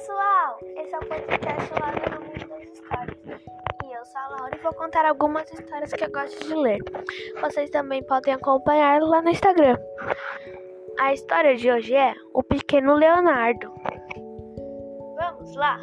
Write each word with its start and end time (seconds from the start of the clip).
pessoal! 0.00 0.58
Esse 0.78 0.94
é 0.94 0.98
o 0.98 1.06
podcast 1.06 1.72
lá 1.78 1.90
do 1.90 2.24
Mundo 2.24 2.48
das 2.48 2.62
Histórias. 2.62 3.42
E 3.84 3.92
eu 3.92 4.04
sou 4.06 4.18
a 4.18 4.28
Laura 4.28 4.56
e 4.56 4.62
vou 4.62 4.72
contar 4.72 5.04
algumas 5.04 5.52
histórias 5.52 5.92
que 5.92 6.02
eu 6.02 6.10
gosto 6.10 6.42
de 6.42 6.54
ler. 6.54 6.78
Vocês 7.38 7.68
também 7.68 8.02
podem 8.04 8.32
acompanhar 8.32 9.02
lá 9.02 9.20
no 9.20 9.28
Instagram. 9.28 9.76
A 10.98 11.12
história 11.12 11.54
de 11.54 11.70
hoje 11.70 11.94
é 11.94 12.14
O 12.32 12.42
Pequeno 12.42 12.94
Leonardo. 12.94 13.70
Vamos 15.16 15.54
lá! 15.54 15.78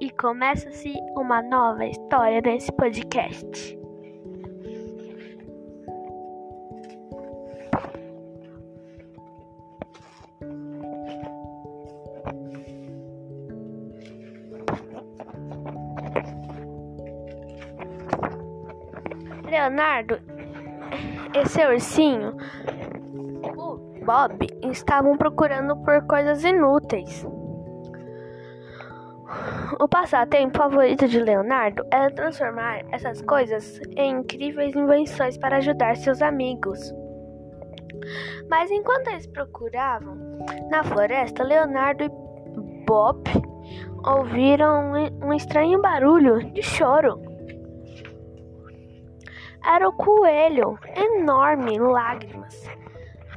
E 0.00 0.10
começa-se 0.10 0.94
uma 1.16 1.42
nova 1.42 1.84
história 1.86 2.40
nesse 2.40 2.70
podcast. 2.70 3.83
Leonardo 19.54 20.18
e 21.32 21.48
seu 21.48 21.70
ursinho, 21.70 22.36
Bob, 24.04 24.48
estavam 24.68 25.16
procurando 25.16 25.76
por 25.76 26.04
coisas 26.08 26.42
inúteis. 26.42 27.24
O 29.78 29.86
passatempo 29.86 30.58
favorito 30.58 31.06
de 31.06 31.20
Leonardo 31.20 31.86
era 31.92 32.12
transformar 32.12 32.80
essas 32.90 33.22
coisas 33.22 33.80
em 33.96 34.16
incríveis 34.18 34.74
invenções 34.74 35.38
para 35.38 35.58
ajudar 35.58 35.96
seus 35.98 36.20
amigos. 36.20 36.92
Mas 38.50 38.72
enquanto 38.72 39.06
eles 39.06 39.28
procuravam 39.28 40.16
na 40.68 40.82
floresta, 40.82 41.44
Leonardo 41.44 42.02
e 42.02 42.10
Bob 42.84 43.22
ouviram 44.04 44.92
um 45.22 45.32
estranho 45.32 45.80
barulho 45.80 46.42
de 46.52 46.60
choro. 46.60 47.23
Era 49.66 49.88
o 49.88 49.92
coelho, 49.92 50.78
enorme, 50.94 51.78
lágrimas 51.78 52.68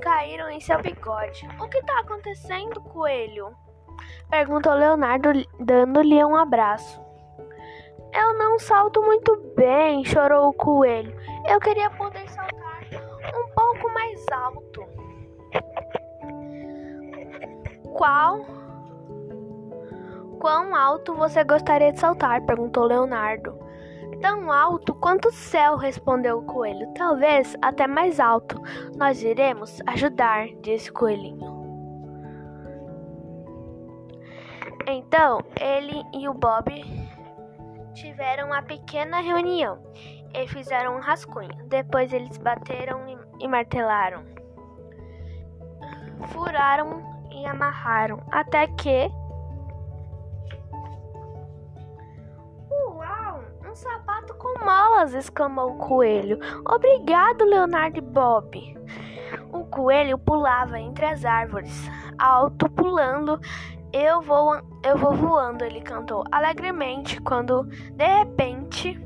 caíram 0.08 0.50
em 0.50 0.62
seu 0.62 0.82
bigode. 0.82 1.46
O 1.60 1.68
que 1.68 1.80
está 1.80 2.00
acontecendo, 2.00 2.82
coelho? 2.82 3.54
Perguntou 4.30 4.74
Leonardo, 4.74 5.30
dando-lhe 5.60 6.24
um 6.24 6.34
abraço. 6.34 7.02
Eu 8.14 8.38
não 8.38 8.58
salto 8.58 9.02
muito 9.02 9.36
bem, 9.56 10.06
chorou 10.06 10.48
o 10.48 10.54
coelho. 10.54 11.14
Eu 11.46 11.60
queria 11.60 11.90
poder 11.90 12.26
saltar 12.30 12.84
um 13.36 13.54
pouco 13.54 13.94
mais 13.94 14.26
alto. 14.32 14.86
Qual? 17.94 18.46
Quão 20.40 20.74
alto 20.74 21.16
você 21.16 21.44
gostaria 21.44 21.92
de 21.92 22.00
saltar? 22.00 22.46
perguntou 22.46 22.86
Leonardo. 22.86 23.57
Tão 24.22 24.52
alto 24.52 24.96
quanto 24.96 25.30
o 25.30 25.34
céu, 25.34 25.76
respondeu 25.76 26.40
o 26.40 26.46
coelho. 26.46 26.92
Talvez 26.94 27.56
até 27.62 27.86
mais 27.86 28.20
alto. 28.20 28.60
Nós 28.96 29.22
iremos 29.22 29.80
ajudar, 29.88 30.48
disse 30.62 30.90
o 30.90 30.94
coelhinho. 30.94 31.58
Então 34.88 35.40
ele 35.60 36.02
e 36.14 36.28
o 36.28 36.34
Bob 36.34 36.72
tiveram 37.94 38.48
uma 38.48 38.62
pequena 38.62 39.20
reunião 39.20 39.80
e 40.34 40.48
fizeram 40.48 40.96
um 40.96 41.00
rascunho. 41.00 41.52
Depois 41.66 42.14
eles 42.14 42.38
bateram 42.38 43.06
e 43.40 43.48
martelaram, 43.48 44.24
furaram 46.30 47.04
e 47.32 47.46
amarraram 47.46 48.20
até 48.32 48.68
que 48.68 49.12
sapato 53.78 54.07
molas! 54.68 55.14
exclamou 55.14 55.72
o 55.72 55.78
coelho. 55.78 56.38
Obrigado, 56.68 57.46
Leonardo 57.46 58.00
e 58.00 58.02
Bob. 58.02 58.78
O 59.54 59.64
coelho 59.66 60.18
pulava 60.18 60.78
entre 60.78 61.06
as 61.06 61.24
árvores, 61.24 61.90
alto 62.20 62.70
pulando. 62.70 63.40
Eu 63.94 64.22
vou, 64.22 64.62
eu 64.84 64.98
vou 64.98 65.14
voando, 65.14 65.64
ele 65.64 65.80
cantou 65.80 66.26
alegremente 66.30 67.22
quando, 67.22 67.64
de 67.64 68.06
repente, 68.06 69.02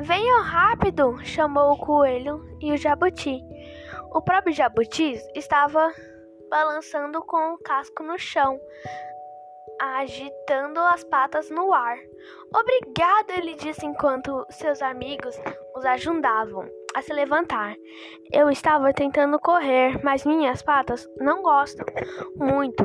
Venham 0.00 0.42
rápido! 0.42 1.18
chamou 1.24 1.72
o 1.72 1.76
coelho 1.76 2.48
e 2.60 2.70
o 2.70 2.76
jabuti. 2.76 3.42
O 4.12 4.22
próprio 4.22 4.54
jabuti 4.54 5.20
estava 5.34 5.92
balançando 6.48 7.20
com 7.22 7.54
o 7.54 7.58
casco 7.58 8.04
no 8.04 8.16
chão, 8.16 8.60
agitando 9.80 10.80
as 10.80 11.04
patas 11.04 11.50
no 11.50 11.72
ar. 11.72 11.96
Obrigado, 12.54 13.30
ele 13.30 13.54
disse 13.54 13.86
enquanto 13.86 14.44
seus 14.50 14.82
amigos 14.82 15.38
os 15.76 15.84
ajudavam 15.84 16.68
a 16.94 17.02
se 17.02 17.12
levantar. 17.12 17.76
Eu 18.32 18.50
estava 18.50 18.92
tentando 18.92 19.38
correr, 19.38 20.00
mas 20.02 20.24
minhas 20.24 20.62
patas 20.62 21.08
não 21.18 21.42
gostam 21.42 21.86
muito. 22.36 22.84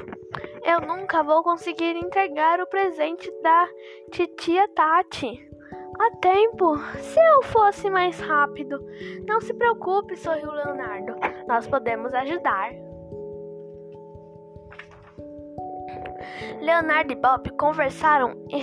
Eu 0.63 0.81
nunca 0.81 1.23
vou 1.23 1.43
conseguir 1.43 1.95
entregar 1.95 2.59
o 2.59 2.67
presente 2.67 3.31
da 3.41 3.67
titia 4.11 4.67
Tati. 4.69 5.49
Há 5.99 6.11
tempo, 6.17 6.77
se 6.97 7.19
eu 7.19 7.43
fosse 7.43 7.89
mais 7.89 8.19
rápido. 8.19 8.83
Não 9.27 9.39
se 9.39 9.53
preocupe, 9.53 10.15
sorriu 10.15 10.51
Leonardo. 10.51 11.15
Nós 11.47 11.67
podemos 11.67 12.13
ajudar. 12.13 12.71
Leonardo 16.63 17.11
e 17.11 17.15
Bob 17.15 17.49
conversaram 17.57 18.35
e 18.49 18.61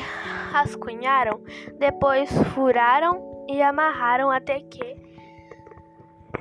rascunharam, 0.50 1.38
depois 1.78 2.31
furaram 2.55 3.44
e 3.47 3.62
amarraram 3.62 4.31
até 4.31 4.59
que. 4.59 4.97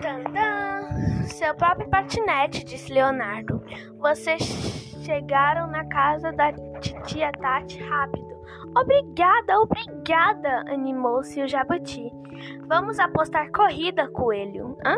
Tandã! 0.01 0.87
Seu 1.27 1.53
próprio 1.55 1.89
patinete, 1.89 2.63
disse 2.63 2.93
Leonardo. 2.93 3.61
Vocês 3.97 4.41
chegaram 5.03 5.67
na 5.67 5.85
casa 5.89 6.31
da 6.31 6.53
titia 6.79 7.29
Tati 7.33 7.83
rápido. 7.83 8.39
Obrigada, 8.77 9.59
obrigada, 9.59 10.63
animou-se 10.71 11.41
o 11.41 11.47
jabuti. 11.47 12.09
Vamos 12.67 12.99
apostar 12.99 13.51
corrida, 13.51 14.07
coelho. 14.07 14.77
Hã? 14.85 14.97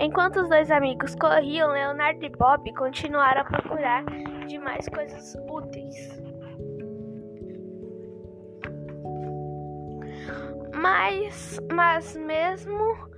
Enquanto 0.00 0.40
os 0.40 0.48
dois 0.48 0.70
amigos 0.70 1.14
corriam, 1.16 1.72
Leonardo 1.72 2.24
e 2.24 2.28
Bob 2.28 2.72
continuaram 2.74 3.40
a 3.40 3.44
procurar 3.44 4.04
de 4.46 4.58
mais 4.58 4.88
coisas 4.88 5.34
úteis. 5.50 6.22
Mas, 10.72 11.58
mas 11.72 12.16
mesmo 12.16 13.08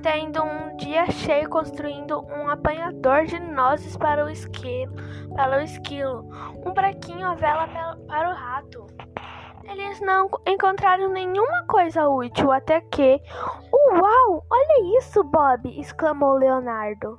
tendo 0.00 0.42
um 0.44 0.76
dia 0.76 1.10
cheio 1.10 1.48
construindo 1.48 2.20
um 2.26 2.48
apanhador 2.48 3.24
de 3.26 3.40
nozes 3.40 3.96
para 3.96 4.24
o 4.24 4.30
esquilo, 4.30 4.94
para 5.34 5.58
o 5.58 5.60
esquilo, 5.60 6.24
um 6.64 6.72
braquinho 6.72 7.26
a 7.26 7.34
vela 7.34 7.66
para 8.06 8.30
o 8.30 8.34
rato. 8.34 8.86
Eles 9.68 10.00
não 10.00 10.30
encontraram 10.46 11.10
nenhuma 11.10 11.66
coisa 11.68 12.08
útil 12.08 12.50
até 12.50 12.80
que. 12.80 13.20
Uau! 13.72 14.42
Olha 14.50 14.98
isso, 14.98 15.22
Bob! 15.22 15.78
exclamou 15.78 16.34
Leonardo. 16.34 17.18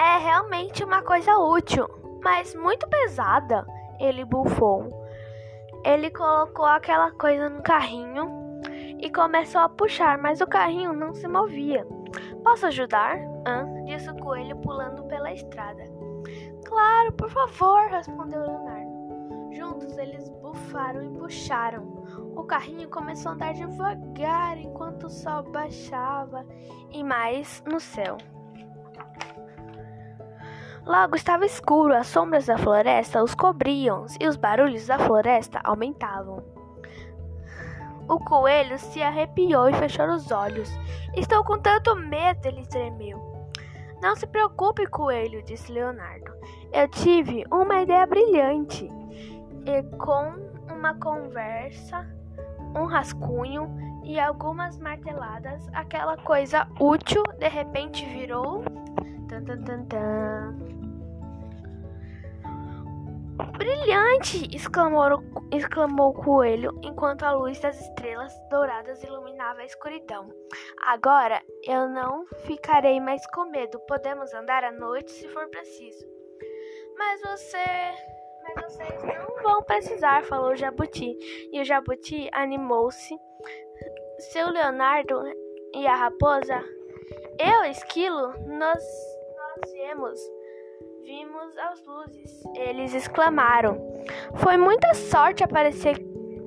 É 0.00 0.16
realmente 0.18 0.82
uma 0.82 1.02
coisa 1.02 1.36
útil, 1.36 1.86
mas 2.24 2.54
muito 2.54 2.88
pesada, 2.88 3.66
ele 4.00 4.24
bufou. 4.24 4.88
Ele 5.84 6.10
colocou 6.10 6.64
aquela 6.64 7.12
coisa 7.12 7.50
no 7.50 7.62
carrinho 7.62 8.60
e 8.98 9.10
começou 9.10 9.60
a 9.60 9.68
puxar, 9.68 10.16
mas 10.16 10.40
o 10.40 10.46
carrinho 10.46 10.92
não 10.92 11.12
se 11.12 11.28
movia. 11.28 11.86
Posso 12.42 12.66
ajudar? 12.66 13.18
Hã? 13.46 13.84
disse 13.84 14.10
o 14.10 14.16
coelho 14.16 14.56
pulando 14.56 15.04
pela 15.04 15.32
estrada. 15.32 16.01
Claro, 16.72 17.12
por 17.12 17.28
favor, 17.28 17.90
respondeu 17.90 18.40
Leonardo. 18.40 19.52
Juntos 19.52 19.98
eles 19.98 20.30
bufaram 20.40 21.02
e 21.04 21.18
puxaram. 21.18 21.84
O 22.34 22.44
carrinho 22.44 22.88
começou 22.88 23.32
a 23.32 23.34
andar 23.34 23.52
devagar 23.52 24.56
enquanto 24.56 25.04
o 25.04 25.10
sol 25.10 25.42
baixava 25.42 26.46
e 26.90 27.04
mais 27.04 27.62
no 27.70 27.78
céu. 27.78 28.16
Logo 30.86 31.14
estava 31.14 31.44
escuro, 31.44 31.94
as 31.94 32.06
sombras 32.06 32.46
da 32.46 32.56
floresta 32.56 33.22
os 33.22 33.34
cobriam 33.34 34.06
e 34.18 34.26
os 34.26 34.36
barulhos 34.36 34.86
da 34.86 34.98
floresta 34.98 35.60
aumentavam. 35.62 36.42
O 38.08 38.18
coelho 38.18 38.78
se 38.78 39.02
arrepiou 39.02 39.68
e 39.68 39.74
fechou 39.74 40.06
os 40.06 40.30
olhos. 40.30 40.70
Estou 41.14 41.44
com 41.44 41.58
tanto 41.58 41.94
medo, 41.94 42.46
ele 42.46 42.64
tremeu. 42.64 43.31
Não 44.02 44.16
se 44.16 44.26
preocupe, 44.26 44.84
coelho, 44.88 45.42
disse 45.44 45.70
Leonardo. 45.70 46.32
Eu 46.72 46.88
tive 46.88 47.44
uma 47.52 47.82
ideia 47.82 48.04
brilhante. 48.04 48.88
E 49.64 49.82
com 49.96 50.34
uma 50.68 50.92
conversa 50.94 52.04
um 52.74 52.84
rascunho 52.84 53.70
e 54.02 54.18
algumas 54.18 54.78
marteladas, 54.78 55.68
aquela 55.72 56.16
coisa 56.16 56.66
útil 56.80 57.22
de 57.38 57.48
repente 57.48 58.04
virou. 58.06 58.64
Tan, 59.28 59.44
tan, 59.44 59.84
tan. 59.84 60.61
Brilhante! 63.56 64.54
exclamou, 64.54 65.22
exclamou 65.50 66.10
o 66.10 66.14
coelho 66.14 66.70
enquanto 66.82 67.22
a 67.22 67.32
luz 67.32 67.58
das 67.60 67.80
estrelas 67.80 68.32
douradas 68.50 69.02
iluminava 69.02 69.60
a 69.60 69.64
escuridão. 69.64 70.28
Agora 70.86 71.42
eu 71.64 71.88
não 71.88 72.26
ficarei 72.44 73.00
mais 73.00 73.26
com 73.28 73.46
medo. 73.46 73.78
Podemos 73.88 74.32
andar 74.34 74.64
à 74.64 74.72
noite 74.72 75.10
se 75.10 75.28
for 75.28 75.48
preciso. 75.48 76.06
Mas 76.98 77.20
você. 77.22 77.64
Mas 78.42 78.64
vocês 78.64 79.02
não 79.02 79.42
vão 79.42 79.62
precisar, 79.62 80.24
falou 80.24 80.50
o 80.50 80.56
jabuti. 80.56 81.16
E 81.52 81.60
o 81.60 81.64
jabuti 81.64 82.28
animou-se. 82.32 83.16
Seu 84.18 84.50
Leonardo 84.50 85.22
e 85.74 85.86
a 85.86 85.94
raposa, 85.94 86.62
eu, 87.38 87.64
esquilo, 87.64 88.34
nós, 88.46 88.84
nós 89.36 89.72
viemos 89.72 90.20
vimos 91.04 91.56
as 91.58 91.84
luzes. 91.84 92.42
Eles 92.54 92.94
exclamaram. 92.94 93.78
Foi 94.36 94.56
muita 94.56 94.94
sorte 94.94 95.44
aparecer 95.44 95.98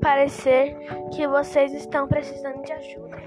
parecer 0.01 0.77
que 1.15 1.27
vocês 1.27 1.73
estão 1.73 2.07
precisando 2.07 2.61
de 2.61 2.71
ajuda. 2.71 3.17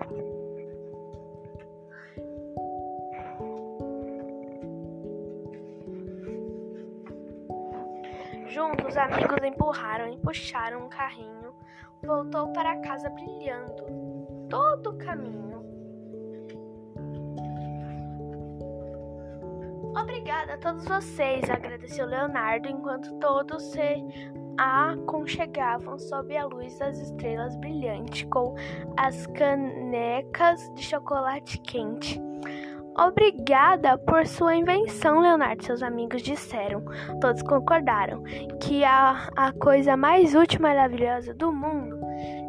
Juntos, 8.47 8.87
os 8.87 8.97
amigos 8.97 9.39
empurraram 9.45 10.13
e 10.13 10.17
puxaram 10.19 10.87
um 10.87 10.89
carrinho. 10.89 11.53
Voltou 12.03 12.53
para 12.53 12.81
casa 12.81 13.11
brilhando 13.11 13.85
todo 14.49 14.91
o 14.91 14.99
caminho. 14.99 15.48
Obrigada 20.01 20.55
a 20.55 20.59
todos 20.59 20.85
vocês, 20.85 21.51
agradeceu 21.51 22.07
Leonardo 22.07 22.69
enquanto 22.69 23.13
todos 23.19 23.63
se 23.73 24.05
aconchegavam 24.57 25.99
sob 25.99 26.37
a 26.37 26.47
luz 26.47 26.79
das 26.79 26.99
estrelas 26.99 27.57
brilhantes 27.57 28.27
com 28.31 28.55
as 28.97 29.27
canecas 29.29 30.61
de 30.75 30.83
chocolate 30.83 31.59
quente. 31.59 32.21
Obrigada 32.97 33.97
por 33.99 34.27
sua 34.27 34.57
invenção, 34.57 35.21
Leonardo, 35.21 35.65
seus 35.65 35.83
amigos 35.83 36.23
disseram. 36.23 36.85
Todos 37.21 37.43
concordaram 37.43 38.23
que 38.61 38.85
a, 38.85 39.29
a 39.37 39.53
coisa 39.53 39.97
mais 39.97 40.35
útil 40.35 40.59
e 40.59 40.63
maravilhosa 40.63 41.35
do 41.35 41.53
mundo 41.53 41.99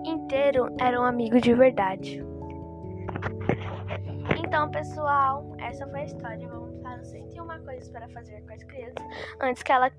inteiro 0.06 0.68
era 0.80 1.00
um 1.00 1.04
amigo 1.04 1.40
de 1.40 1.54
verdade. 1.54 2.24
Então, 4.44 4.69
pessoal, 4.72 5.56
essa 5.60 5.88
foi 5.88 6.00
a 6.00 6.06
história. 6.06 6.48
Vamos 6.48 6.69
para 7.00 7.01
os 7.01 7.07
101 7.10 7.63
coisas 7.63 7.90
para 7.90 8.07
fazer 8.10 8.42
com 8.46 8.54
as 8.54 8.63
crianças 8.63 9.06
antes 9.40 9.63
que 9.63 9.72
elas 9.72 9.94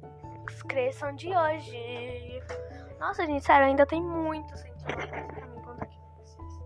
cresçam 0.68 1.14
de 1.14 1.28
hoje. 1.28 2.42
Nossa, 2.98 3.24
gente, 3.24 3.44
sério, 3.44 3.66
ainda 3.66 3.86
tem 3.86 4.02
muito 4.02 4.56
101 4.56 4.84
coisas 4.84 5.26
para 5.26 5.46
mim 5.46 5.62
contar 5.62 5.84
aqui 5.84 5.96
com 5.98 6.16
vocês. 6.16 6.60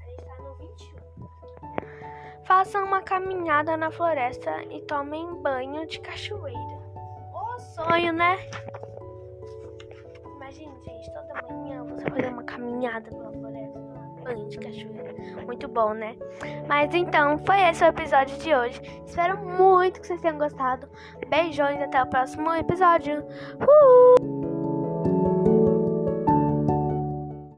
A 0.00 0.06
gente 0.08 0.24
tá 0.24 0.36
no 0.42 0.54
21. 0.54 2.44
Façam 2.44 2.84
uma 2.84 3.02
caminhada 3.02 3.76
na 3.76 3.90
floresta 3.90 4.62
e 4.70 4.80
tomem 4.82 5.42
banho 5.42 5.86
de 5.86 6.00
cachoeira. 6.00 6.76
O 7.34 7.58
sonho, 7.58 8.12
né? 8.12 8.38
Imagine, 10.36 10.72
gente, 10.84 11.12
toda 11.12 11.42
manhã 11.52 11.84
você 11.84 12.08
fazer 12.08 12.28
uma 12.28 12.44
caminhada 12.44 13.10
pela 13.10 13.32
floresta, 13.32 13.78
banho 14.26 14.48
de 14.48 14.58
cachoeira. 14.58 15.14
Muito 15.46 15.68
bom, 15.68 15.94
né? 15.94 16.16
Mas 16.68 16.92
então, 16.94 17.38
foi 17.38 17.60
esse 17.60 17.84
o 17.84 17.86
episódio 17.86 18.36
de 18.38 18.54
hoje. 18.54 18.80
Espero 19.06 19.38
muito 19.38 20.00
que 20.00 20.06
vocês 20.06 20.20
tenham 20.20 20.38
gostado. 20.38 20.88
Beijões, 21.28 21.80
até 21.80 22.02
o 22.02 22.06
próximo 22.06 22.52
episódio. 22.54 23.24
Uh! 23.60 24.25